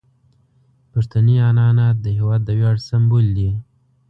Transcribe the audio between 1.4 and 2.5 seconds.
عنعنات د هیواد د